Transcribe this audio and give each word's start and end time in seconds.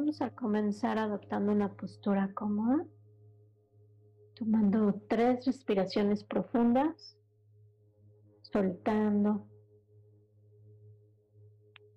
Vamos 0.00 0.22
a 0.22 0.30
comenzar 0.30 0.96
adoptando 0.96 1.50
una 1.50 1.74
postura 1.74 2.32
cómoda, 2.32 2.86
tomando 4.36 4.94
tres 5.08 5.44
respiraciones 5.44 6.22
profundas, 6.22 7.18
soltando 8.42 9.44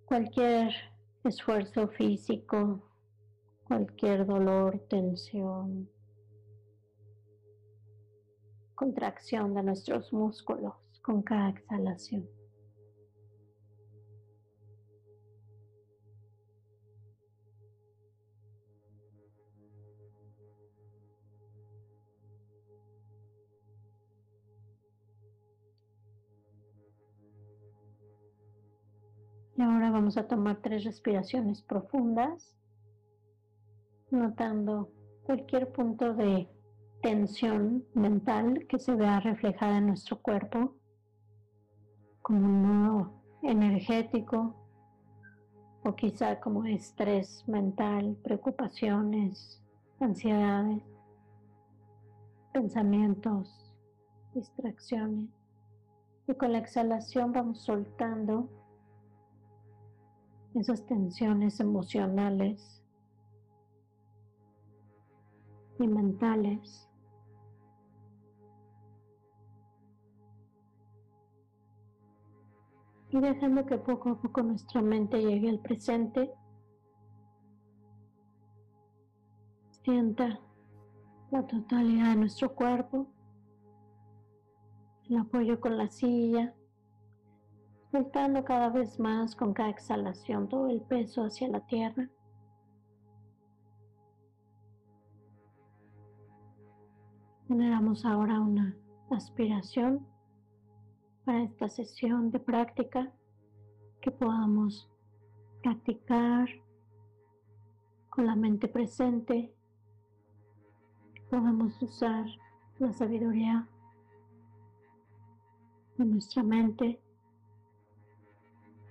cualquier 0.06 0.74
esfuerzo 1.24 1.90
físico, 1.90 2.82
cualquier 3.66 4.26
dolor, 4.26 4.80
tensión, 4.90 5.88
contracción 8.74 9.54
de 9.54 9.62
nuestros 9.62 10.12
músculos 10.12 10.74
con 11.04 11.22
cada 11.22 11.50
exhalación. 11.50 12.28
Vamos 29.92 30.18
a 30.18 30.28
tomar 30.28 30.62
tres 30.62 30.84
respiraciones 30.84 31.62
profundas, 31.62 32.56
notando 34.10 34.92
cualquier 35.24 35.72
punto 35.72 36.14
de 36.14 36.50
tensión 37.02 37.86
mental 37.94 38.66
que 38.68 38.80
se 38.80 38.96
vea 38.96 39.20
reflejada 39.20 39.78
en 39.78 39.88
nuestro 39.88 40.22
cuerpo, 40.22 40.76
como 42.22 42.46
un 42.46 42.64
nudo 42.64 43.22
energético 43.44 44.56
o 45.84 45.96
quizá 45.96 46.40
como 46.40 46.66
estrés 46.66 47.48
mental, 47.48 48.16
preocupaciones, 48.24 49.64
ansiedades, 50.00 50.84
pensamientos, 52.54 53.74
distracciones. 54.34 55.30
Y 56.28 56.36
con 56.36 56.52
la 56.52 56.60
exhalación 56.60 57.34
vamos 57.34 57.64
soltando 57.64 58.50
esas 60.56 60.86
tensiones 60.86 61.60
emocionales 61.60 62.84
y 65.80 65.88
mentales. 65.88 66.88
Y 73.10 73.20
dejando 73.20 73.66
que 73.66 73.78
poco 73.78 74.10
a 74.10 74.22
poco 74.22 74.42
nuestra 74.42 74.82
mente 74.82 75.22
llegue 75.22 75.50
al 75.50 75.60
presente, 75.60 76.34
sienta 79.84 80.40
la 81.32 81.46
totalidad 81.46 82.12
de 82.12 82.16
nuestro 82.16 82.54
cuerpo, 82.56 83.08
el 85.10 85.18
apoyo 85.18 85.60
con 85.60 85.78
la 85.78 85.90
silla, 85.90 86.56
soltando 87.92 88.44
cada 88.46 88.70
vez 88.70 89.00
más 89.00 89.36
con 89.36 89.54
cada 89.54 89.70
exhalación 89.70 90.48
todo 90.48 90.70
el 90.70 90.82
peso 90.82 91.24
hacia 91.24 91.50
la 91.50 91.60
tierra. 91.66 92.10
Generamos 97.50 98.06
ahora 98.06 98.40
una 98.40 98.78
aspiración 99.10 100.08
para 101.26 101.44
esta 101.44 101.68
sesión 101.68 102.32
de 102.32 102.40
práctica 102.40 103.12
que 104.00 104.10
podamos 104.10 104.90
practicar 105.62 106.48
con 108.10 108.26
la 108.26 108.38
mente 108.38 108.70
presente, 108.70 109.54
que 111.14 111.22
podamos 111.24 111.80
usar 111.82 112.26
la 112.80 112.94
sabiduría 112.94 113.68
de 115.98 116.06
nuestra 116.06 116.42
mente 116.42 117.02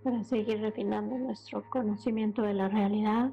para 0.03 0.25
seguir 0.25 0.61
refinando 0.61 1.19
nuestro 1.19 1.62
conocimiento 1.71 2.43
de 2.43 2.55
la 2.55 2.69
realidad 2.69 3.33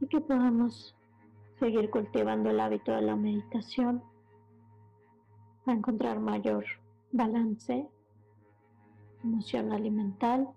y 0.00 0.06
que 0.08 0.20
podamos 0.20 0.96
seguir 1.58 1.90
cultivando 1.90 2.50
el 2.50 2.60
hábito 2.60 2.92
de 2.92 3.02
la 3.02 3.16
meditación 3.16 4.02
para 5.64 5.78
encontrar 5.78 6.20
mayor 6.20 6.64
balance 7.12 7.88
emocional 9.22 9.84
y 9.84 9.90
mental, 9.90 10.48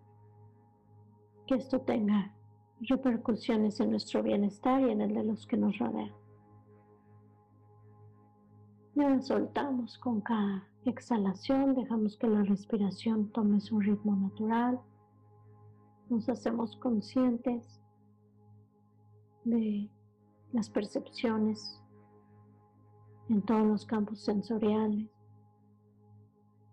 que 1.48 1.56
esto 1.56 1.82
tenga 1.82 2.34
repercusiones 2.82 3.80
en 3.80 3.92
nuestro 3.92 4.22
bienestar 4.24 4.82
y 4.82 4.92
en 4.92 5.02
el 5.02 5.14
de 5.14 5.24
los 5.24 5.48
que 5.48 5.58
nos 5.58 5.78
rodean. 5.78 6.12
Y 8.96 9.22
soltamos 9.22 9.98
con 9.98 10.22
cada 10.22 10.68
exhalación, 10.86 11.76
dejamos 11.76 12.18
que 12.18 12.28
la 12.28 12.44
respiración 12.44 13.30
tome 13.32 13.60
su 13.60 13.80
ritmo 13.80 14.16
natural. 14.16 14.80
Nos 16.10 16.30
hacemos 16.30 16.76
conscientes 16.78 17.82
de 19.44 19.90
las 20.52 20.70
percepciones 20.70 21.82
en 23.30 23.42
todos 23.42 23.66
los 23.66 23.86
campos 23.86 24.22
sensoriales, 24.22 25.08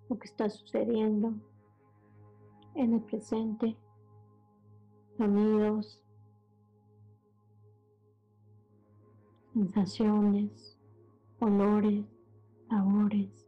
lo 0.08 0.18
que 0.18 0.26
está 0.26 0.48
sucediendo 0.48 1.34
en 2.74 2.94
el 2.94 3.00
presente, 3.02 3.76
sonidos, 5.18 6.00
sensaciones, 9.52 10.78
olores, 11.40 12.06
sabores 12.68 13.45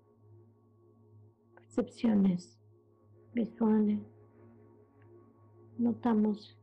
percepciones 1.78 2.58
visuales. 3.34 4.00
Notamos 5.78 6.58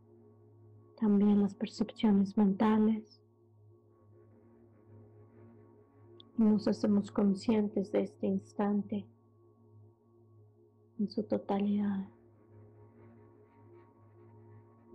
también 0.99 1.41
las 1.41 1.55
percepciones 1.55 2.37
mentales. 2.37 3.21
Nos 6.35 6.67
hacemos 6.67 7.13
conscientes 7.13 7.93
de 7.93 8.01
este 8.01 8.27
instante 8.27 9.07
en 10.99 11.09
su 11.09 11.23
totalidad. 11.23 12.09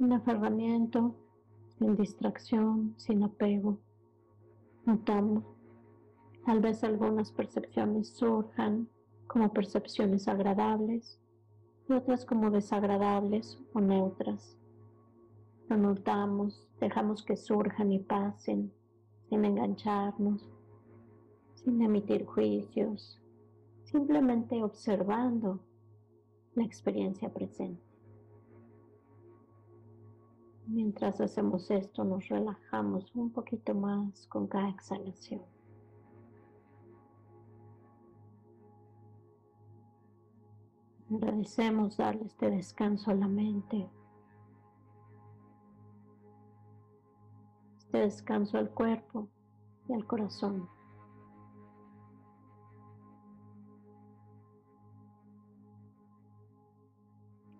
Un 0.00 0.12
aferramiento 0.12 1.14
sin 1.78 1.97
distracción, 1.97 2.92
sin 2.98 3.22
apego. 3.22 3.81
Notamos, 4.84 5.44
tal 6.44 6.60
vez 6.60 6.84
algunas 6.84 7.32
percepciones 7.32 8.10
surjan 8.10 8.87
como 9.30 9.52
percepciones 9.52 10.26
agradables 10.26 11.20
y 11.88 11.92
otras 11.92 12.24
como 12.24 12.50
desagradables 12.50 13.60
o 13.72 13.80
neutras. 13.80 14.58
Lo 15.68 15.76
notamos, 15.76 16.68
dejamos 16.80 17.22
que 17.22 17.36
surjan 17.36 17.92
y 17.92 18.00
pasen 18.00 18.72
sin 19.28 19.44
engancharnos, 19.44 20.50
sin 21.54 21.80
emitir 21.80 22.26
juicios, 22.26 23.22
simplemente 23.84 24.64
observando 24.64 25.60
la 26.56 26.64
experiencia 26.64 27.32
presente. 27.32 27.80
Mientras 30.66 31.20
hacemos 31.20 31.70
esto 31.70 32.02
nos 32.02 32.28
relajamos 32.28 33.14
un 33.14 33.30
poquito 33.30 33.76
más 33.76 34.26
con 34.26 34.48
cada 34.48 34.70
exhalación. 34.70 35.59
Agradecemos 41.12 41.97
darle 41.97 42.26
este 42.26 42.50
descanso 42.50 43.11
a 43.11 43.14
la 43.14 43.26
mente, 43.26 43.90
este 47.79 47.99
descanso 47.99 48.58
al 48.58 48.70
cuerpo 48.70 49.29
y 49.88 49.93
al 49.93 50.06
corazón. 50.06 50.69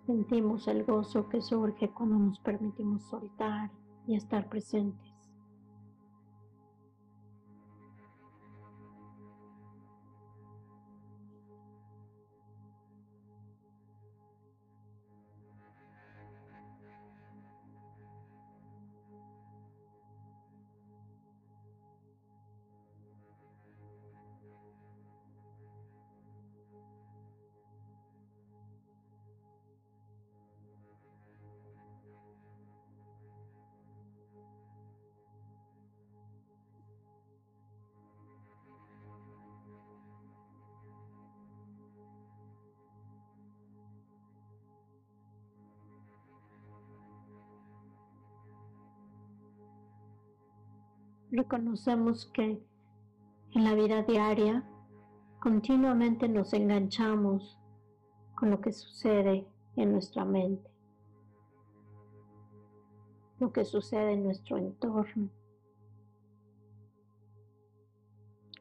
Sentimos 0.07 0.69
el 0.69 0.85
gozo 0.85 1.29
que 1.29 1.41
surge 1.41 1.91
cuando 1.91 2.19
nos 2.19 2.39
permitimos 2.39 3.03
soltar 3.03 3.73
y 4.07 4.15
estar 4.15 4.49
presentes. 4.49 5.10
Reconocemos 51.31 52.27
que 52.33 52.63
en 53.53 53.65
la 53.65 53.75
vida 53.75 54.03
diaria 54.03 54.65
continuamente 55.41 56.29
nos 56.29 56.53
enganchamos 56.53 57.59
con 58.35 58.51
lo 58.51 58.61
que 58.61 58.73
sucede 58.73 59.47
en 59.77 59.93
nuestra 59.93 60.25
mente, 60.25 60.71
lo 63.39 63.53
que 63.53 63.65
sucede 63.65 64.13
en 64.13 64.25
nuestro 64.25 64.59
entorno. 64.59 65.31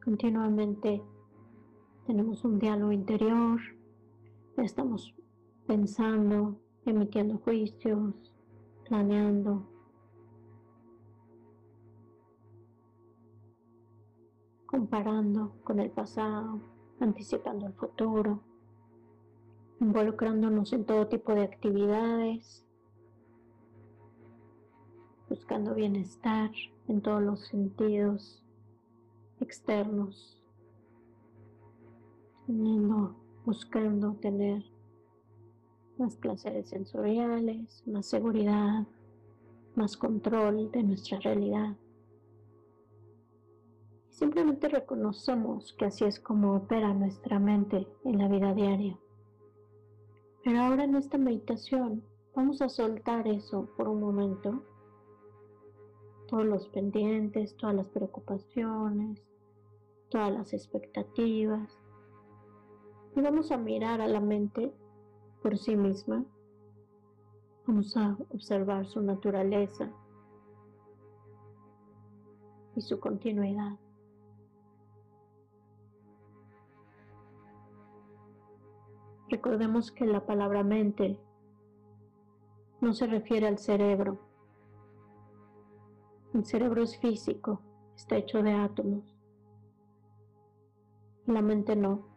Continuamente 0.04 1.04
tenemos 2.07 2.44
un 2.44 2.60
diálogo 2.60 2.92
interior, 2.92 3.60
estamos 4.57 5.13
pensando, 5.68 6.60
emitiendo 6.86 7.38
juicios, 7.38 8.13
planeando. 8.88 9.79
Comparando 14.69 15.56
con 15.63 15.80
el 15.80 15.89
pasado, 15.89 16.60
anticipando 17.00 17.66
el 17.66 17.74
futuro, 17.74 18.39
involucrándonos 19.80 20.71
en 20.74 20.86
todo 20.86 21.07
tipo 21.07 21.33
de 21.33 21.42
actividades, 21.42 22.63
buscando 25.27 25.74
bienestar 25.74 26.51
en 26.88 27.01
todos 27.01 27.24
los 27.24 27.48
sentidos 27.48 28.44
externos, 29.39 30.39
teniendo, 32.45 33.15
buscando 33.45 34.13
tener 34.22 34.63
más 35.98 36.15
placeres 36.15 36.69
sensoriales, 36.69 37.81
más 37.88 38.06
seguridad, 38.06 38.86
más 39.75 39.98
control 39.98 40.69
de 40.72 40.83
nuestra 40.83 41.19
realidad. 41.19 41.75
Simplemente 44.19 44.68
reconocemos 44.68 45.71
que 45.77 45.86
así 45.86 46.04
es 46.04 46.19
como 46.19 46.54
opera 46.54 46.94
nuestra 46.94 47.39
mente 47.39 47.88
en 48.04 48.18
la 48.18 48.27
vida 48.27 48.54
diaria. 48.54 49.00
Pero 50.44 50.60
ahora 50.60 50.83
en 50.83 50.95
esta 50.95 51.18
meditación 51.18 52.04
vamos 52.36 52.62
a 52.62 52.68
soltar 52.68 53.30
eso 53.30 53.69
por 53.77 53.88
un 53.88 54.01
momento. 54.01 54.62
Todos 56.27 56.45
los 56.45 56.68
pendientes, 56.68 57.56
todas 57.56 57.77
las 57.77 57.88
preocupaciones, 57.88 59.25
todas 60.10 60.33
las 60.33 60.51
expectativas. 60.51 61.80
Y 63.15 63.22
vamos 63.22 63.54
a 63.54 63.57
mirar 63.57 64.01
a 64.01 64.07
la 64.10 64.19
mente 64.19 64.74
por 65.42 65.57
sí 65.57 65.77
misma. 65.77 66.25
Vamos 67.65 67.95
a 67.95 68.18
observar 68.31 68.86
su 68.86 69.01
naturaleza 69.01 69.89
y 72.75 72.81
su 72.81 73.00
continuidad. 73.00 73.80
Recordemos 79.30 79.92
que 79.92 80.08
la 80.08 80.26
palabra 80.26 80.64
mente 80.64 81.20
no 82.81 82.94
se 82.94 83.06
refiere 83.06 83.48
al 83.48 83.60
cerebro. 83.60 84.18
El 86.34 86.46
cerebro 86.46 86.81
es 86.81 86.98
físico, 86.98 87.62
está 87.96 88.18
hecho 88.18 88.42
de 88.42 88.54
átomos. 88.54 89.16
La 91.28 91.44
mente 91.44 91.76
no. 91.76 92.08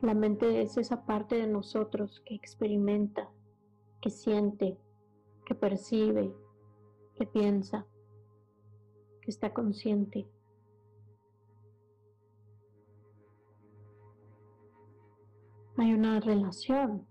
La 0.00 0.14
mente 0.14 0.62
es 0.62 0.76
esa 0.76 1.04
parte 1.04 1.34
de 1.34 1.48
nosotros 1.48 2.22
que 2.24 2.36
experimenta, 2.36 3.28
que 4.00 4.10
siente, 4.10 4.78
que 5.44 5.56
percibe, 5.56 6.32
que 7.16 7.26
piensa, 7.26 7.86
que 9.20 9.30
está 9.32 9.52
consciente. 9.52 10.28
Hay 15.80 15.94
una 15.94 16.20
relación, 16.20 17.06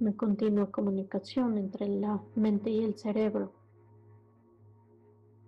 una 0.00 0.14
continua 0.14 0.70
comunicación 0.70 1.56
entre 1.56 1.88
la 1.88 2.22
mente 2.34 2.68
y 2.68 2.84
el 2.84 2.98
cerebro. 2.98 3.54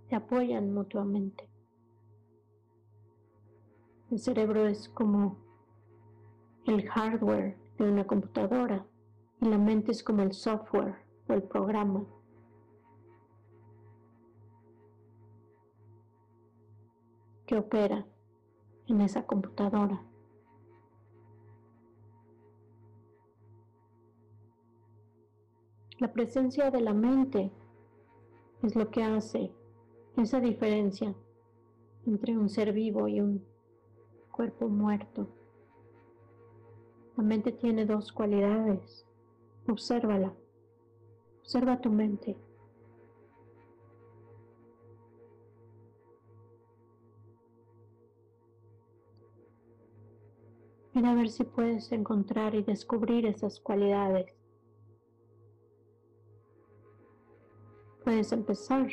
Se 0.09 0.15
apoyan 0.15 0.73
mutuamente. 0.73 1.47
El 4.11 4.19
cerebro 4.19 4.67
es 4.67 4.89
como 4.89 5.37
el 6.65 6.89
hardware 6.89 7.59
de 7.77 7.85
una 7.85 8.07
computadora 8.07 8.87
y 9.43 9.45
la 9.45 9.59
mente 9.59 9.93
es 9.93 10.03
como 10.03 10.23
el 10.23 10.33
software 10.33 10.97
o 11.29 11.35
el 11.35 11.43
programa. 11.43 12.07
que 17.45 17.59
opera 17.59 18.07
en 18.87 19.03
esa 19.03 19.27
computadora. 19.27 20.03
La 25.99 26.13
presencia 26.13 26.71
de 26.73 26.81
la 26.81 26.93
mente 26.93 27.53
es 28.63 28.75
lo 28.75 28.91
que 28.91 29.03
hace 29.03 29.53
esa 30.17 30.41
diferencia 30.41 31.15
entre 32.05 32.37
un 32.37 32.49
ser 32.49 32.73
vivo 32.73 33.07
y 33.07 33.21
un 33.21 33.45
cuerpo 34.33 34.69
muerto. 34.69 35.29
La 37.17 37.23
mente 37.23 37.53
tiene 37.53 37.87
dos 37.87 38.13
cualidades. 38.13 39.07
Obsérvala. 39.69 40.35
Observa 41.41 41.81
tu 41.81 41.91
mente. 41.91 42.37
Mira 50.93 51.13
a 51.13 51.15
ver 51.15 51.29
si 51.29 51.45
puedes 51.45 51.91
encontrar 51.93 52.55
y 52.55 52.63
descubrir 52.63 53.27
esas 53.27 53.61
cualidades. 53.61 54.44
Puedes 58.05 58.33
empezar 58.33 58.87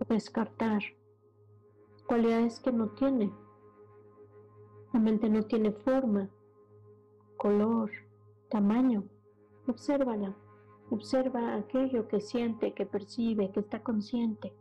a 0.00 0.04
descartar 0.12 0.82
cualidades 2.08 2.58
que 2.58 2.72
no 2.72 2.90
tiene. 2.90 3.32
La 4.92 4.98
mente 4.98 5.30
no 5.30 5.44
tiene 5.44 5.70
forma, 5.70 6.28
color, 7.36 7.90
tamaño. 8.50 9.04
Obsérvala. 9.68 10.36
Observa 10.90 11.54
aquello 11.54 12.08
que 12.08 12.20
siente, 12.20 12.74
que 12.74 12.84
percibe, 12.84 13.52
que 13.52 13.60
está 13.60 13.82
consciente. 13.84 14.52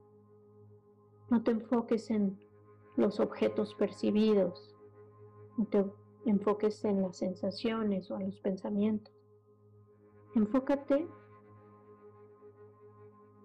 No 1.32 1.42
te 1.42 1.52
enfoques 1.52 2.12
en 2.12 2.40
los 2.96 3.20
objetos 3.20 3.74
percibidos. 3.74 4.76
No 5.58 5.66
te 5.66 5.84
enfoques 6.26 6.86
en 6.86 7.02
las 7.02 7.18
sensaciones 7.18 8.12
o 8.12 8.20
en 8.20 8.28
los 8.28 8.40
pensamientos. 8.40 9.21
Enfócate 10.34 11.10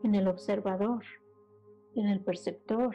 en 0.05 0.15
el 0.15 0.29
observador, 0.29 1.03
en 1.95 2.07
el 2.07 2.23
perceptor, 2.23 2.95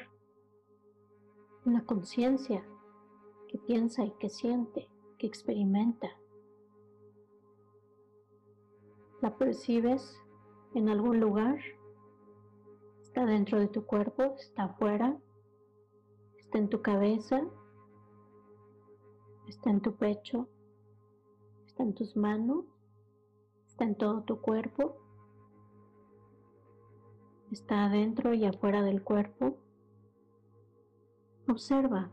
una 1.66 1.86
conciencia 1.86 2.66
que 3.50 3.58
piensa 3.58 4.06
y 4.06 4.12
que 4.12 4.30
siente, 4.30 4.88
que 5.18 5.28
experimenta. 5.28 6.08
¿La 9.22 9.38
percibes 9.38 10.18
en 10.74 10.88
algún 10.88 11.20
lugar? 11.20 11.60
¿Está 13.02 13.26
dentro 13.26 13.60
de 13.60 13.68
tu 13.68 13.86
cuerpo? 13.86 14.36
¿Está 14.40 14.64
afuera? 14.64 15.20
¿Está 16.38 16.60
en 16.60 16.70
tu 16.70 16.82
cabeza? 16.82 17.42
¿Está 19.48 19.70
en 19.70 19.82
tu 19.82 19.96
pecho? 19.98 20.48
¿Está 21.68 21.84
en 21.84 21.94
tus 21.94 22.16
manos? 22.16 22.66
¿Está 23.82 23.90
en 23.90 23.98
todo 23.98 24.22
tu 24.22 24.40
cuerpo? 24.40 24.96
¿Está 27.50 27.86
adentro 27.86 28.36
y 28.36 28.46
afuera 28.46 28.84
del 28.84 29.04
cuerpo? 29.04 29.58
Observa. 31.50 32.12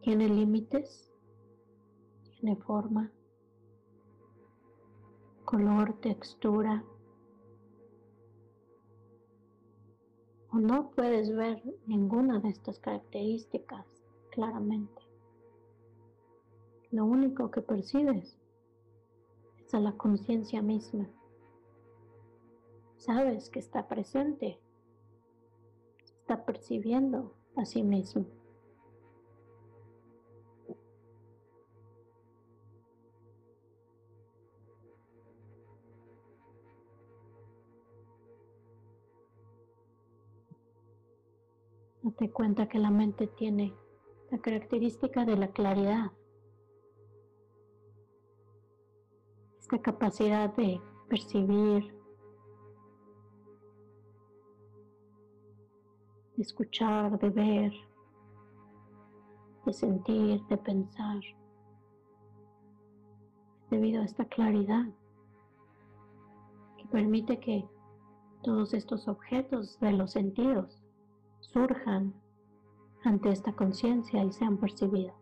¿Tiene 0.00 0.28
límites? 0.28 1.14
¿Tiene 2.24 2.56
forma? 2.56 3.12
¿Color, 5.44 6.00
textura? 6.00 6.84
¿O 10.50 10.56
no 10.56 10.90
puedes 10.90 11.32
ver 11.32 11.62
ninguna 11.86 12.40
de 12.40 12.48
estas 12.48 12.80
características 12.80 13.86
claramente? 14.32 15.01
lo 16.92 17.06
único 17.06 17.50
que 17.50 17.62
percibes 17.62 18.38
es 19.58 19.74
a 19.74 19.80
la 19.80 19.92
conciencia 19.92 20.60
misma. 20.60 21.08
Sabes 22.96 23.48
que 23.48 23.58
está 23.58 23.88
presente, 23.88 24.60
está 26.04 26.44
percibiendo 26.44 27.34
a 27.56 27.64
sí 27.64 27.82
mismo. 27.82 28.26
Date 42.02 42.30
cuenta 42.30 42.68
que 42.68 42.78
la 42.78 42.90
mente 42.90 43.26
tiene 43.26 43.74
la 44.30 44.38
característica 44.38 45.24
de 45.24 45.36
la 45.36 45.48
claridad. 45.48 46.12
Esta 49.72 49.84
capacidad 49.84 50.54
de 50.54 50.78
percibir, 51.08 51.96
de 56.36 56.42
escuchar, 56.42 57.18
de 57.18 57.30
ver, 57.30 57.72
de 59.64 59.72
sentir, 59.72 60.46
de 60.48 60.58
pensar, 60.58 61.20
debido 63.70 64.02
a 64.02 64.04
esta 64.04 64.26
claridad 64.26 64.84
que 66.76 66.84
permite 66.88 67.40
que 67.40 67.66
todos 68.42 68.74
estos 68.74 69.08
objetos 69.08 69.80
de 69.80 69.92
los 69.92 70.10
sentidos 70.10 70.82
surjan 71.40 72.12
ante 73.04 73.30
esta 73.30 73.54
conciencia 73.54 74.22
y 74.22 74.32
sean 74.32 74.58
percibidos. 74.58 75.16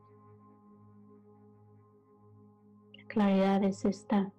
La 2.97 3.07
claridad 3.07 3.63
es 3.63 3.85
esta 3.85 4.33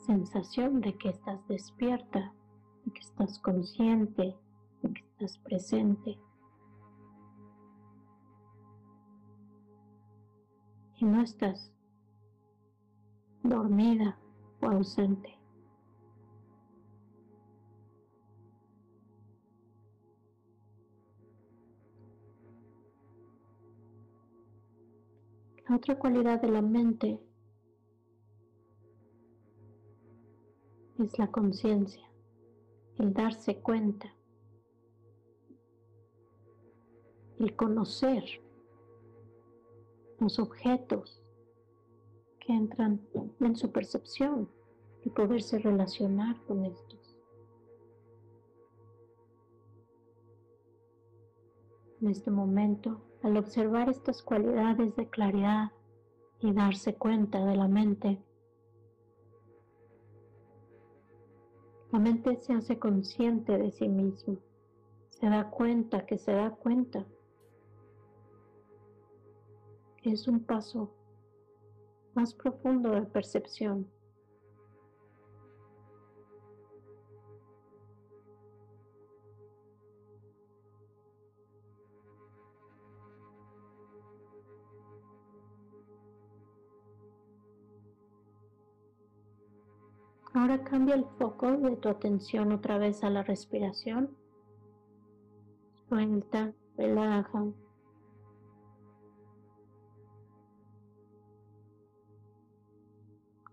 sensación 0.00 0.80
de 0.80 0.96
que 0.96 1.10
estás 1.10 1.46
despierta, 1.48 2.32
de 2.84 2.92
que 2.92 3.00
estás 3.00 3.38
consciente, 3.38 4.36
de 4.82 4.92
que 4.92 5.00
estás 5.02 5.38
presente. 5.38 6.18
Y 10.96 11.04
no 11.04 11.22
estás 11.22 11.72
dormida 13.42 14.18
o 14.60 14.66
ausente. 14.66 15.36
La 25.68 25.76
otra 25.76 25.96
cualidad 25.98 26.40
de 26.40 26.48
la 26.48 26.62
mente 26.62 27.20
es 31.00 31.18
la 31.18 31.30
conciencia, 31.30 32.02
el 32.98 33.12
darse 33.12 33.60
cuenta, 33.60 34.14
el 37.38 37.56
conocer 37.56 38.24
los 40.18 40.38
objetos 40.38 41.22
que 42.38 42.52
entran 42.52 43.00
en 43.40 43.56
su 43.56 43.72
percepción 43.72 44.50
y 45.02 45.10
poderse 45.10 45.58
relacionar 45.58 46.38
con 46.44 46.66
estos. 46.66 47.16
En 52.02 52.10
este 52.10 52.30
momento, 52.30 53.00
al 53.22 53.36
observar 53.36 53.88
estas 53.88 54.22
cualidades 54.22 54.94
de 54.96 55.08
claridad 55.08 55.72
y 56.40 56.52
darse 56.52 56.94
cuenta 56.94 57.44
de 57.44 57.56
la 57.56 57.68
mente, 57.68 58.22
La 61.92 61.98
mente 61.98 62.36
se 62.36 62.52
hace 62.52 62.78
consciente 62.78 63.58
de 63.58 63.72
sí 63.72 63.88
mismo, 63.88 64.38
se 65.08 65.26
da 65.26 65.50
cuenta 65.50 66.06
que 66.06 66.18
se 66.18 66.32
da 66.32 66.50
cuenta. 66.50 67.04
Es 70.02 70.28
un 70.28 70.40
paso 70.40 70.94
más 72.14 72.32
profundo 72.32 72.90
de 72.90 73.02
percepción. 73.02 73.86
Ahora 90.40 90.64
cambia 90.64 90.94
el 90.94 91.04
foco 91.18 91.58
de 91.58 91.76
tu 91.76 91.90
atención 91.90 92.50
otra 92.50 92.78
vez 92.78 93.04
a 93.04 93.10
la 93.10 93.22
respiración. 93.22 94.16
Suelta, 95.86 96.54
relaja. 96.78 97.44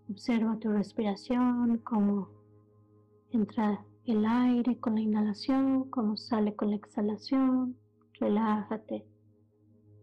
Observa 0.08 0.58
tu 0.58 0.72
respiración, 0.72 1.76
cómo 1.84 2.30
entra 3.32 3.84
el 4.06 4.24
aire 4.24 4.80
con 4.80 4.94
la 4.94 5.02
inhalación, 5.02 5.90
cómo 5.90 6.16
sale 6.16 6.56
con 6.56 6.70
la 6.70 6.76
exhalación. 6.76 7.76
Relájate, 8.18 9.06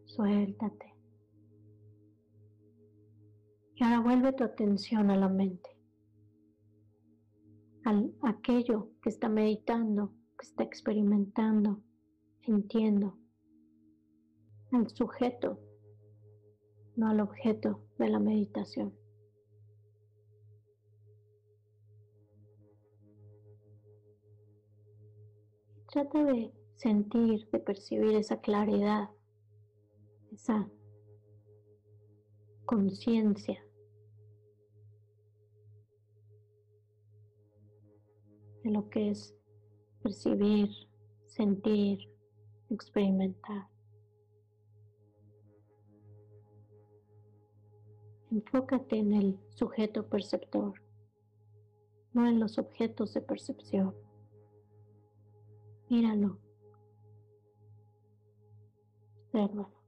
suéltate. 0.03 0.93
Y 3.73 3.83
ahora 3.83 4.01
vuelve 4.01 4.33
tu 4.33 4.43
atención 4.43 5.09
a 5.09 5.17
la 5.17 5.29
mente 5.29 5.74
aquello 8.23 8.89
que 9.01 9.09
está 9.09 9.29
meditando, 9.29 10.11
que 10.39 10.47
está 10.47 10.63
experimentando, 10.63 11.81
sintiendo, 12.43 13.17
al 14.71 14.89
sujeto, 14.89 15.59
no 16.95 17.09
al 17.09 17.19
objeto 17.19 17.83
de 17.99 18.09
la 18.09 18.19
meditación. 18.19 18.93
Trata 25.91 26.23
de 26.25 26.51
sentir, 26.75 27.47
de 27.51 27.59
percibir 27.59 28.15
esa 28.15 28.41
claridad, 28.41 29.09
esa 30.31 30.67
conciencia 32.65 33.64
de 38.65 38.71
lo 38.71 38.89
que 38.89 39.11
es 39.11 39.35
percibir, 40.01 40.69
sentir, 41.27 41.99
experimentar. 42.71 43.67
Enfócate 48.31 48.97
en 48.97 49.13
el 49.13 49.39
sujeto 49.51 50.09
perceptor, 50.09 50.73
no 52.13 52.27
en 52.27 52.39
los 52.39 52.57
objetos 52.57 53.13
de 53.13 53.21
percepción. 53.21 53.93
Míralo. 55.87 56.39
Obsérvalo. 59.25 59.84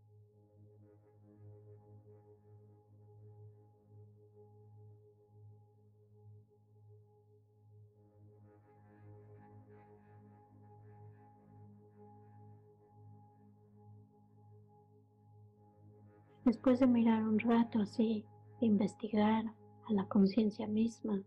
Después 16.47 16.79
de 16.79 16.87
mirar 16.87 17.23
un 17.23 17.37
rato 17.39 17.81
así, 17.81 18.25
de 18.61 18.67
investigar 18.67 19.43
a 19.89 19.91
la 19.91 20.07
conciencia 20.07 20.65
misma, 20.65 21.21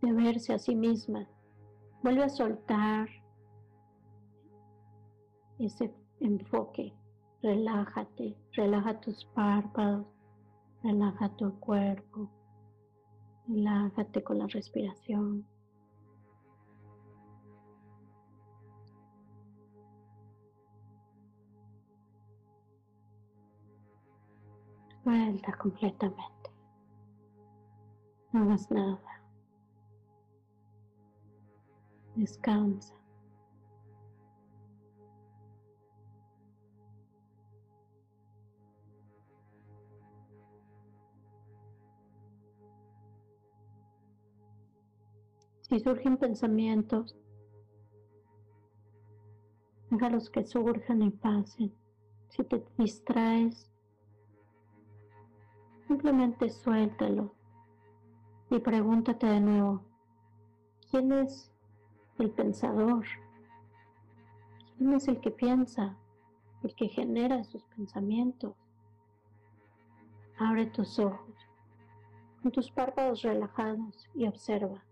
de 0.00 0.12
verse 0.14 0.54
a 0.54 0.58
sí 0.58 0.74
misma, 0.74 1.28
vuelve 2.02 2.24
a 2.24 2.30
soltar 2.30 3.06
ese 5.58 5.92
enfoque. 6.20 6.94
Relájate, 7.42 8.38
relaja 8.52 8.98
tus 8.98 9.26
párpados, 9.34 10.06
relaja 10.82 11.28
tu 11.36 11.60
cuerpo, 11.60 12.30
relájate 13.46 14.24
con 14.24 14.38
la 14.38 14.46
respiración. 14.46 15.46
Suelta 25.06 25.56
completamente. 25.56 26.50
No 28.32 28.42
hagas 28.42 28.68
nada. 28.72 29.22
Descansa. 32.16 32.92
Si 45.60 45.78
surgen 45.78 46.16
pensamientos, 46.16 47.16
déjalos 49.88 50.30
que 50.30 50.42
surjan 50.44 51.02
y 51.02 51.10
pasen. 51.12 51.72
Si 52.30 52.42
te 52.42 52.66
distraes, 52.76 53.75
Simplemente 55.86 56.50
suéltalo 56.50 57.34
y 58.50 58.58
pregúntate 58.58 59.26
de 59.26 59.40
nuevo, 59.40 59.82
¿quién 60.90 61.12
es 61.12 61.52
el 62.18 62.30
pensador 62.30 63.04
¿Quién 64.76 64.92
es 64.92 65.08
el 65.08 65.20
que 65.20 65.30
piensa? 65.30 65.96
El 66.62 66.74
que 66.74 66.88
genera 66.88 67.42
sus 67.44 67.62
pensamientos. 67.64 68.54
Abre 70.38 70.66
tus 70.66 70.98
ojos 70.98 71.34
con 72.42 72.52
tus 72.52 72.70
párpados 72.70 73.22
relajados 73.22 74.08
y 74.14 74.26
observa. 74.26 74.84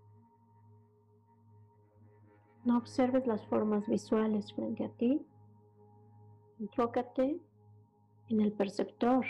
No 2.64 2.78
observes 2.78 3.26
las 3.26 3.46
formas 3.46 3.86
visuales 3.86 4.54
frente 4.54 4.86
a 4.86 4.88
ti. 4.88 5.20
Enfócate 6.58 7.38
en 8.30 8.40
el 8.40 8.52
perceptor, 8.52 9.26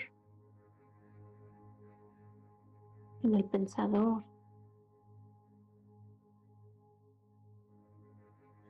en 3.25 3.35
el 3.35 3.45
pensador, 3.45 4.23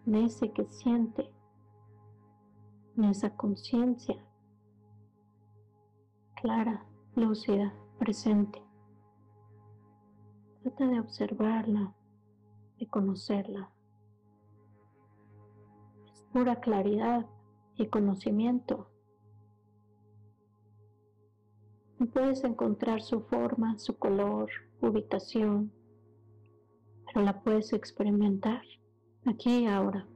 en 0.06 0.14
ese 0.14 0.52
que 0.52 0.64
siente, 0.64 1.30
en 2.96 3.04
esa 3.04 3.36
conciencia 3.36 4.16
clara, 6.44 6.84
lúcida, 7.16 7.72
presente. 7.98 8.62
Trata 10.62 10.86
de 10.86 11.00
observarla, 11.00 11.94
de 12.78 12.86
conocerla. 12.86 13.70
Es 16.12 16.20
pura 16.34 16.60
claridad 16.60 17.24
y 17.76 17.86
conocimiento. 17.86 18.93
No 22.04 22.10
puedes 22.10 22.44
encontrar 22.44 23.00
su 23.00 23.22
forma, 23.22 23.78
su 23.78 23.96
color, 23.96 24.50
ubicación, 24.82 25.72
pero 27.06 27.24
la 27.24 27.40
puedes 27.40 27.72
experimentar 27.72 28.60
aquí 29.24 29.60
y 29.60 29.66
ahora. 29.66 30.06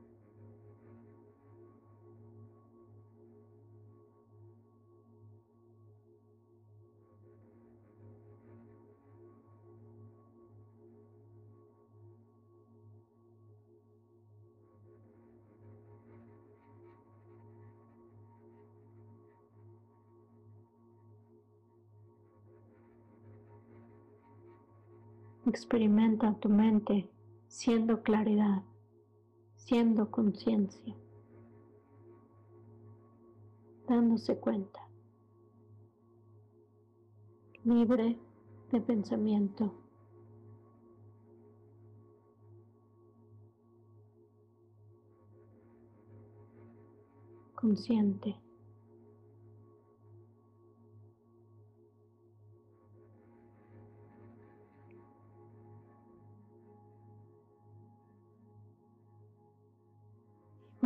Experimenta 25.48 26.34
tu 26.40 26.50
mente 26.50 27.08
siendo 27.46 28.02
claridad, 28.02 28.62
siendo 29.56 30.10
conciencia, 30.10 30.94
dándose 33.88 34.36
cuenta, 34.36 34.78
libre 37.64 38.18
de 38.70 38.80
pensamiento. 38.82 39.72
consciente. 47.54 48.47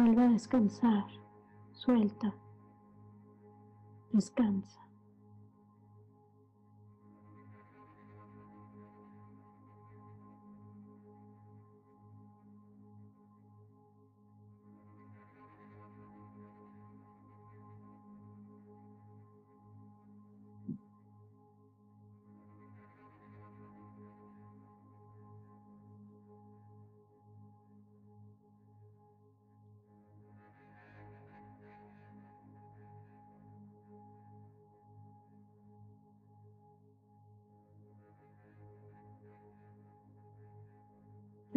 Vuelve 0.02 0.24
a 0.24 0.28
descansar. 0.30 1.04
Suelta. 1.70 2.34
Descansa. 4.10 4.81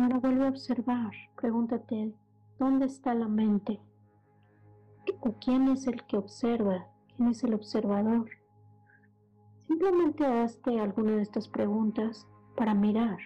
Ahora 0.06 0.20
vuelve 0.20 0.46
a 0.46 0.50
observar, 0.50 1.12
pregúntate, 1.36 2.14
¿dónde 2.60 2.86
está 2.86 3.16
la 3.16 3.28
mente? 3.28 3.82
¿O 5.22 5.34
quién 5.40 5.68
es 5.70 5.88
el 5.88 6.06
que 6.06 6.18
observa? 6.18 6.86
¿Quién 7.16 7.30
es 7.30 7.44
el 7.44 7.56
observador? 7.56 8.30
Simplemente 9.66 10.24
hazte 10.24 10.80
alguna 10.80 11.14
de 11.14 11.24
estas 11.24 11.48
preguntas 11.48 12.28
para 12.56 12.76
mirar. 12.76 13.18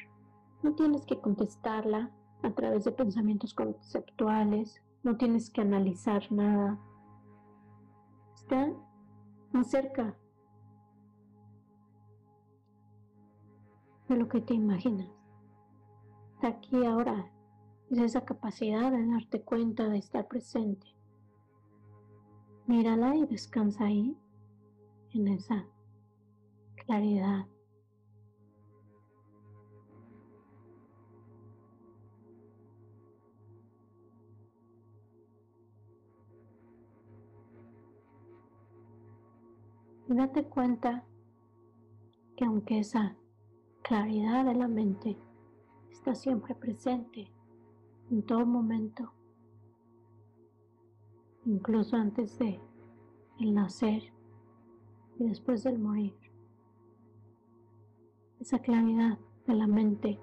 No 0.64 0.74
tienes 0.74 1.06
que 1.06 1.20
contestarla 1.20 2.12
a 2.44 2.52
través 2.52 2.86
de 2.86 2.94
pensamientos 2.94 3.54
conceptuales, 3.54 4.82
no 5.04 5.18
tienes 5.18 5.50
que 5.50 5.60
analizar 5.60 6.32
nada. 6.32 6.80
Está 8.36 8.72
más 9.52 9.70
cerca 9.70 10.16
de 14.08 14.16
lo 14.16 14.30
que 14.30 14.40
te 14.40 14.54
imaginas 14.54 15.19
aquí 16.48 16.86
ahora 16.86 17.32
es 17.90 17.98
esa 18.00 18.24
capacidad 18.24 18.92
de 18.92 19.06
darte 19.08 19.42
cuenta 19.42 19.90
de 19.90 19.98
estar 19.98 20.28
presente. 20.28 20.88
Mírala 22.68 23.16
y 23.16 23.26
descansa 23.26 23.86
ahí, 23.86 24.16
en 25.14 25.28
esa 25.28 25.66
claridad. 26.86 27.48
Y 40.08 40.16
date 40.16 40.44
cuenta 40.44 41.04
que 42.36 42.46
aunque 42.46 42.80
esa 42.80 43.16
claridad 43.84 44.46
de 44.46 44.56
la 44.56 44.68
mente 44.68 45.18
está 46.00 46.16
siempre 46.16 46.56
presente 46.56 47.30
en 48.10 48.24
todo 48.24 48.46
momento, 48.46 49.12
incluso 51.46 51.98
antes 51.98 52.40
de 52.40 52.58
el 53.42 53.54
nacer 53.54 54.02
y 55.20 55.26
después 55.26 55.64
del 55.64 55.78
morir. 55.78 56.16
Esa 58.40 58.60
claridad 58.60 59.20
de 59.46 59.54
la 59.54 59.68
mente 59.68 60.18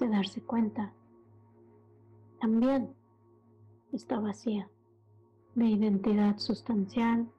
de 0.00 0.08
darse 0.08 0.42
cuenta 0.42 0.92
también 2.40 2.92
está 3.92 4.18
vacía 4.18 4.68
de 5.54 5.66
identidad 5.66 6.38
sustancial, 6.38 7.30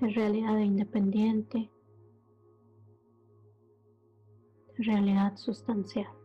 de 0.00 0.08
realidad 0.10 0.58
independiente, 0.58 1.68
de 4.76 4.84
realidad 4.84 5.36
sustancial 5.36 6.17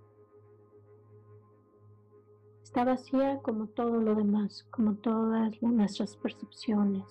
está 2.73 2.85
vacía 2.85 3.39
como 3.43 3.67
todo 3.67 4.01
lo 4.01 4.15
demás, 4.15 4.65
como 4.71 4.95
todas 4.95 5.61
nuestras 5.61 6.17
percepciones. 6.17 7.05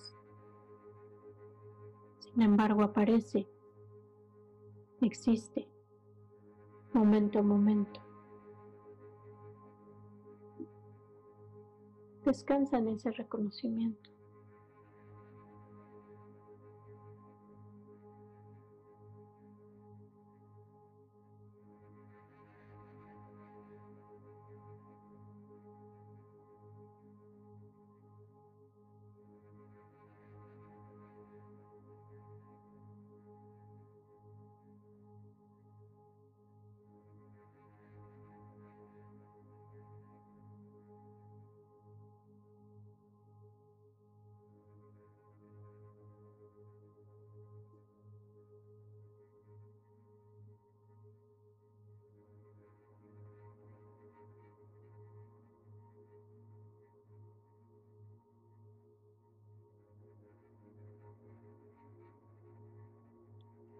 Sin 2.19 2.41
embargo, 2.41 2.83
aparece, 2.83 3.47
existe, 4.99 5.69
momento 6.91 7.39
a 7.39 7.43
momento. 7.43 8.01
Descansa 12.25 12.79
en 12.79 12.89
ese 12.89 13.11
reconocimiento. 13.11 14.12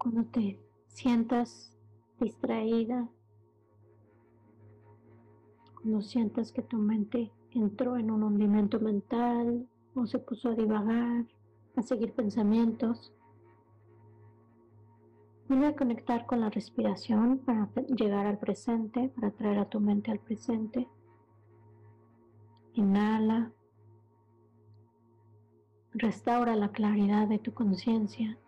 Cuando 0.03 0.25
te 0.25 0.59
sientas 0.87 1.71
distraída, 2.19 3.09
cuando 5.81 6.01
sientas 6.01 6.51
que 6.51 6.61
tu 6.61 6.77
mente 6.77 7.31
entró 7.51 7.95
en 7.97 8.11
un 8.11 8.23
hundimiento 8.23 8.81
mental 8.81 9.65
o 9.95 10.05
se 10.05 10.19
puso 10.19 10.49
a 10.49 10.55
divagar, 10.55 11.25
a 11.77 11.81
seguir 11.81 12.13
pensamientos, 12.13 13.13
Vuelve 15.47 15.67
a 15.67 15.75
conectar 15.75 16.25
con 16.25 16.39
la 16.39 16.49
respiración 16.49 17.37
para 17.39 17.69
llegar 17.87 18.25
al 18.25 18.39
presente, 18.39 19.09
para 19.09 19.29
traer 19.31 19.59
a 19.59 19.69
tu 19.69 19.79
mente 19.79 20.09
al 20.09 20.19
presente. 20.19 20.87
Inhala. 22.73 23.51
Restaura 25.93 26.55
la 26.55 26.71
claridad 26.71 27.27
de 27.27 27.39
tu 27.39 27.53
conciencia. 27.53 28.39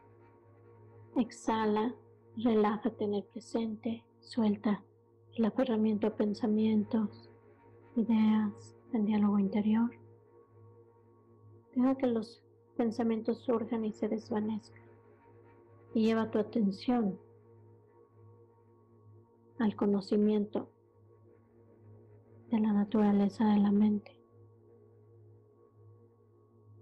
Exhala. 1.15 1.95
Relájate 2.35 3.05
en 3.05 3.13
el 3.13 3.23
presente. 3.23 4.03
Suelta 4.19 4.83
el 5.35 5.45
aferramiento 5.45 6.07
a 6.07 6.15
pensamientos, 6.15 7.29
ideas, 7.95 8.75
en 8.91 9.05
diálogo 9.05 9.39
interior. 9.39 9.91
Deja 11.73 11.95
que 11.95 12.07
los 12.07 12.43
pensamientos 12.75 13.39
surjan 13.39 13.85
y 13.85 13.93
se 13.93 14.09
desvanezcan 14.09 14.83
y 15.93 16.05
lleva 16.05 16.31
tu 16.31 16.39
atención 16.39 17.17
al 19.59 19.75
conocimiento 19.75 20.69
de 22.51 22.59
la 22.59 22.73
naturaleza 22.73 23.45
de 23.45 23.59
la 23.59 23.71
mente. 23.71 24.19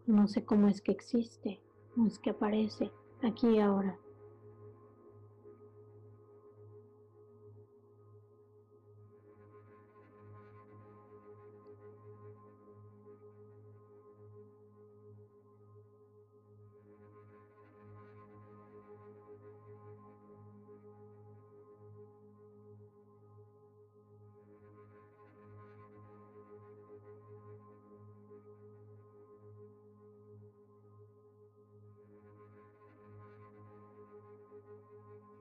No 0.08 0.28
sé 0.28 0.44
cómo 0.44 0.68
es 0.68 0.82
que 0.82 0.92
existe, 0.92 1.62
cómo 1.94 2.08
es 2.08 2.18
que 2.18 2.32
aparece 2.32 2.92
aquí 3.22 3.48
y 3.48 3.60
ahora. 3.60 4.00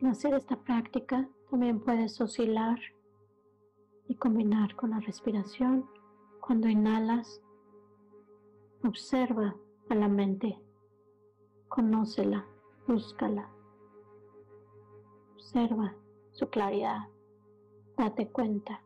Al 0.00 0.08
hacer 0.08 0.34
esta 0.34 0.56
práctica 0.56 1.28
también 1.50 1.80
puedes 1.80 2.20
oscilar 2.20 2.78
y 4.08 4.16
combinar 4.16 4.74
con 4.76 4.90
la 4.90 5.00
respiración. 5.00 5.88
Cuando 6.40 6.68
inhalas, 6.68 7.40
observa 8.84 9.54
a 9.88 9.94
la 9.94 10.08
mente, 10.08 10.58
conócela, 11.68 12.46
búscala, 12.88 13.48
observa 15.34 15.94
su 16.32 16.48
claridad, 16.48 17.08
date 17.96 18.28
cuenta 18.30 18.82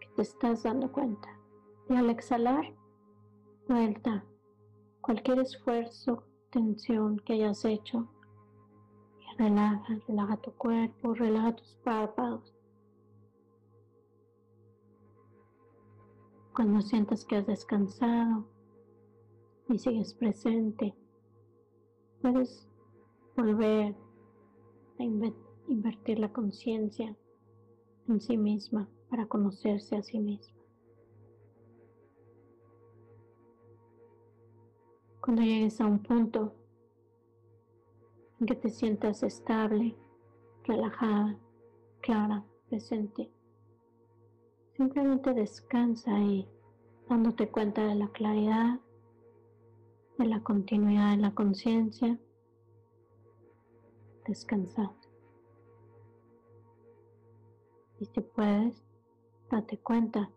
que 0.00 0.08
te 0.16 0.22
estás 0.22 0.62
dando 0.64 0.92
cuenta. 0.92 1.28
Y 1.88 1.96
al 1.96 2.10
exhalar, 2.10 2.74
vuelta 3.68 4.24
cualquier 5.00 5.40
esfuerzo, 5.40 6.24
tensión 6.50 7.18
que 7.20 7.34
hayas 7.34 7.64
hecho 7.64 8.08
Relaja, 9.38 9.98
relaja 10.06 10.36
tu 10.36 10.52
cuerpo, 10.52 11.14
relaja 11.14 11.56
tus 11.56 11.74
párpados. 11.84 12.54
Cuando 16.54 16.82
sientas 16.82 17.24
que 17.24 17.36
has 17.36 17.46
descansado 17.46 18.46
y 19.68 19.78
sigues 19.78 20.12
presente, 20.14 20.94
puedes 22.20 22.68
volver 23.36 23.96
a 24.98 25.02
invertir 25.02 26.18
la 26.18 26.30
conciencia 26.30 27.16
en 28.08 28.20
sí 28.20 28.36
misma 28.36 28.88
para 29.08 29.26
conocerse 29.26 29.96
a 29.96 30.02
sí 30.02 30.18
misma. 30.18 30.56
Cuando 35.22 35.42
llegues 35.42 35.80
a 35.80 35.86
un 35.86 36.02
punto 36.02 36.54
que 38.46 38.56
te 38.56 38.70
sientas 38.70 39.22
estable, 39.22 39.96
relajada, 40.64 41.38
clara, 42.00 42.44
presente. 42.68 43.30
Simplemente 44.76 45.32
descansa 45.32 46.14
ahí, 46.14 46.48
dándote 47.08 47.50
cuenta 47.50 47.84
de 47.84 47.94
la 47.94 48.08
claridad, 48.08 48.80
de 50.18 50.26
la 50.26 50.42
continuidad 50.42 51.12
de 51.12 51.18
la 51.18 51.34
conciencia. 51.34 52.18
Descansa. 54.26 54.92
Y 58.00 58.06
si 58.06 58.20
puedes, 58.20 58.84
date 59.50 59.78
cuenta 59.78 60.30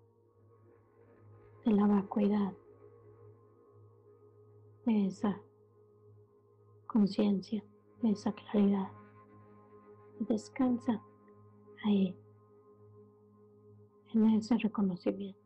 de 1.66 1.72
la 1.72 1.88
vacuidad, 1.88 2.54
de 4.86 5.08
esa 5.08 5.42
conciencia 6.86 7.64
esa 8.04 8.32
claridad. 8.34 8.92
Y 10.20 10.26
descansa 10.26 11.02
ahí, 11.84 12.18
en 14.14 14.26
ese 14.32 14.58
reconocimiento. 14.58 15.45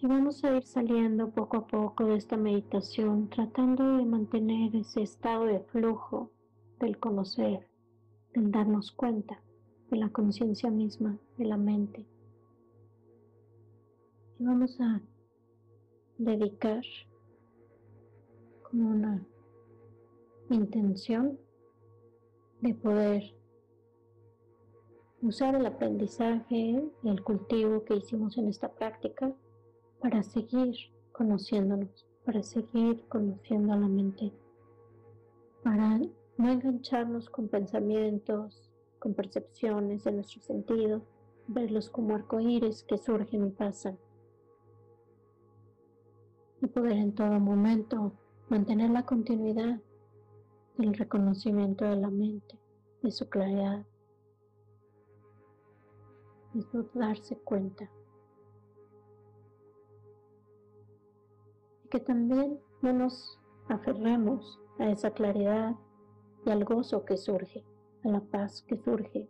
Y 0.00 0.06
vamos 0.06 0.44
a 0.44 0.56
ir 0.56 0.64
saliendo 0.64 1.30
poco 1.30 1.56
a 1.56 1.66
poco 1.66 2.04
de 2.04 2.14
esta 2.14 2.36
meditación, 2.36 3.28
tratando 3.28 3.96
de 3.96 4.04
mantener 4.04 4.76
ese 4.76 5.02
estado 5.02 5.44
de 5.46 5.58
flujo 5.58 6.30
del 6.78 6.98
conocer, 6.98 7.66
del 8.32 8.52
darnos 8.52 8.92
cuenta 8.92 9.42
de 9.90 9.96
la 9.96 10.08
conciencia 10.10 10.70
misma, 10.70 11.18
de 11.36 11.44
la 11.46 11.56
mente. 11.56 12.06
Y 14.38 14.44
vamos 14.44 14.80
a 14.80 15.02
dedicar 16.16 16.84
con 18.70 18.80
una 18.80 19.26
intención 20.50 21.40
de 22.60 22.72
poder 22.72 23.34
usar 25.22 25.56
el 25.56 25.66
aprendizaje, 25.66 26.88
el 27.02 27.22
cultivo 27.24 27.82
que 27.82 27.96
hicimos 27.96 28.38
en 28.38 28.46
esta 28.46 28.72
práctica 28.72 29.34
para 30.00 30.22
seguir 30.22 30.74
conociéndonos, 31.12 32.06
para 32.24 32.42
seguir 32.42 33.04
conociendo 33.08 33.72
a 33.72 33.76
la 33.76 33.88
mente, 33.88 34.32
para 35.64 35.98
no 36.36 36.52
engancharnos 36.52 37.28
con 37.28 37.48
pensamientos, 37.48 38.70
con 38.98 39.14
percepciones 39.14 40.04
de 40.04 40.12
nuestro 40.12 40.40
sentido, 40.42 41.02
verlos 41.48 41.90
como 41.90 42.14
arcoíris 42.14 42.84
que 42.84 42.98
surgen 42.98 43.46
y 43.46 43.50
pasan, 43.50 43.98
y 46.60 46.66
poder 46.66 46.92
en 46.92 47.14
todo 47.14 47.40
momento 47.40 48.12
mantener 48.48 48.90
la 48.90 49.04
continuidad 49.04 49.80
del 50.76 50.94
reconocimiento 50.94 51.84
de 51.84 51.96
la 51.96 52.10
mente, 52.10 52.56
de 53.02 53.10
su 53.10 53.28
claridad, 53.28 53.84
de 56.54 56.64
darse 56.94 57.36
cuenta 57.38 57.90
que 61.90 62.00
también 62.00 62.58
no 62.82 62.92
nos 62.92 63.38
aferremos 63.68 64.58
a 64.78 64.90
esa 64.90 65.10
claridad 65.10 65.74
y 66.44 66.50
al 66.50 66.64
gozo 66.64 67.04
que 67.04 67.16
surge, 67.16 67.64
a 68.04 68.08
la 68.08 68.20
paz 68.20 68.64
que 68.68 68.76
surge 68.76 69.28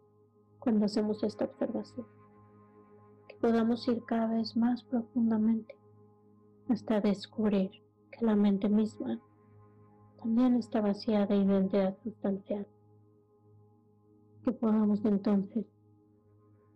cuando 0.59 0.87
hacemos 0.87 1.23
esta 1.23 1.44
observación. 1.44 2.07
Que 3.29 3.37
podamos 3.37 3.87
ir 3.88 4.03
cada 4.05 4.35
vez 4.35 4.57
más 4.57 4.83
profundamente 4.85 5.77
hasta 6.68 7.01
descubrir 7.01 7.71
que 8.11 8.25
la 8.25 8.37
mente 8.37 8.68
misma 8.68 9.21
también 10.21 10.57
está 10.57 10.81
vacía 10.81 11.27
de 11.27 11.37
identidad 11.37 11.97
sustancial. 12.03 12.66
Que 14.44 14.53
podamos 14.53 15.05
entonces 15.05 15.66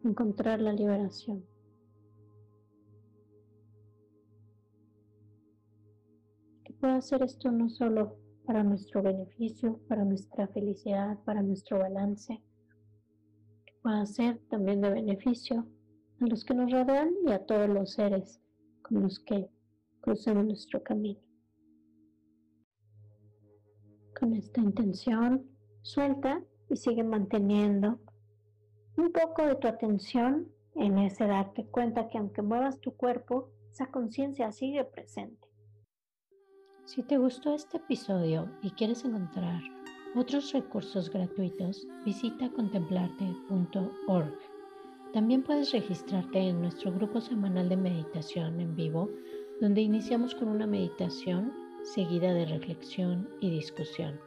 encontrar 0.04 0.60
la 0.60 0.72
liberación. 0.72 1.44
Que 6.82 6.88
pueda 6.88 6.98
hacer 6.98 7.22
esto 7.22 7.52
no 7.52 7.68
solo 7.68 8.16
para 8.44 8.64
nuestro 8.64 9.04
beneficio, 9.04 9.78
para 9.86 10.04
nuestra 10.04 10.48
felicidad, 10.48 11.16
para 11.24 11.40
nuestro 11.40 11.78
balance, 11.78 12.42
que 13.64 13.72
pueda 13.82 14.04
ser 14.04 14.40
también 14.50 14.80
de 14.80 14.90
beneficio 14.90 15.64
a 16.20 16.26
los 16.26 16.44
que 16.44 16.54
nos 16.54 16.72
rodean 16.72 17.12
y 17.24 17.30
a 17.30 17.46
todos 17.46 17.68
los 17.68 17.92
seres 17.92 18.40
con 18.82 19.00
los 19.00 19.20
que 19.20 19.48
crucemos 20.00 20.44
nuestro 20.44 20.82
camino. 20.82 21.20
Con 24.18 24.34
esta 24.34 24.60
intención, 24.60 25.46
suelta 25.82 26.42
y 26.68 26.74
sigue 26.74 27.04
manteniendo 27.04 28.00
un 28.96 29.12
poco 29.12 29.46
de 29.46 29.54
tu 29.54 29.68
atención 29.68 30.48
en 30.74 30.98
ese 30.98 31.28
darte 31.28 31.64
cuenta 31.64 32.08
que 32.08 32.18
aunque 32.18 32.42
muevas 32.42 32.80
tu 32.80 32.96
cuerpo, 32.96 33.50
esa 33.70 33.86
conciencia 33.86 34.50
sigue 34.50 34.84
presente. 34.84 35.41
Si 36.84 37.02
te 37.02 37.16
gustó 37.16 37.54
este 37.54 37.76
episodio 37.76 38.48
y 38.60 38.70
quieres 38.70 39.04
encontrar 39.04 39.62
otros 40.16 40.52
recursos 40.52 41.10
gratuitos, 41.10 41.86
visita 42.04 42.50
contemplarte.org. 42.50 44.38
También 45.12 45.42
puedes 45.42 45.72
registrarte 45.72 46.38
en 46.40 46.60
nuestro 46.60 46.92
grupo 46.92 47.20
semanal 47.20 47.68
de 47.68 47.76
meditación 47.76 48.60
en 48.60 48.74
vivo, 48.74 49.08
donde 49.60 49.80
iniciamos 49.80 50.34
con 50.34 50.48
una 50.48 50.66
meditación 50.66 51.52
seguida 51.84 52.34
de 52.34 52.46
reflexión 52.46 53.28
y 53.40 53.50
discusión. 53.50 54.20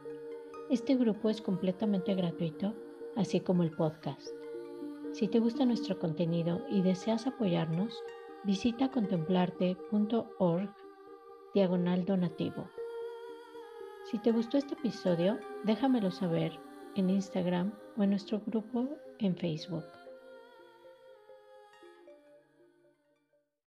Este 0.70 0.96
grupo 0.96 1.28
es 1.28 1.42
completamente 1.42 2.14
gratuito, 2.14 2.74
así 3.16 3.40
como 3.40 3.64
el 3.64 3.70
podcast. 3.70 4.28
Si 5.12 5.28
te 5.28 5.40
gusta 5.40 5.66
nuestro 5.66 5.98
contenido 5.98 6.64
y 6.70 6.82
deseas 6.82 7.26
apoyarnos, 7.26 8.02
visita 8.44 8.90
contemplarte.org 8.90 10.85
diagonal 11.56 12.04
donativo. 12.04 12.68
Si 14.10 14.18
te 14.18 14.30
gustó 14.30 14.58
este 14.58 14.74
episodio, 14.74 15.38
déjamelo 15.64 16.10
saber 16.10 16.52
en 16.96 17.08
Instagram 17.08 17.72
o 17.96 18.02
en 18.02 18.10
nuestro 18.10 18.42
grupo 18.44 18.86
en 19.20 19.34
Facebook. 19.34 19.84